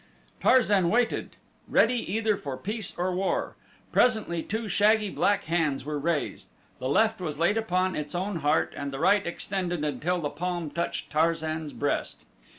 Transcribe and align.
Tarzan 0.41 0.89
waited, 0.89 1.35
ready 1.67 1.99
either 2.11 2.35
for 2.35 2.57
peace 2.57 2.91
or 2.97 3.13
war. 3.13 3.55
Presently 3.91 4.41
two 4.41 4.67
shaggy 4.67 5.11
black 5.11 5.43
hands 5.43 5.85
were 5.85 5.99
raised; 5.99 6.47
the 6.79 6.89
left 6.89 7.21
was 7.21 7.37
laid 7.37 7.55
upon 7.55 7.95
its 7.95 8.15
own 8.15 8.37
heart 8.37 8.73
and 8.75 8.91
the 8.91 8.97
right 8.97 9.27
extended 9.27 9.85
until 9.85 10.19
the 10.19 10.31
palm 10.31 10.71
touched 10.71 11.11
Tarzan's 11.11 11.71
breast. 11.71 12.25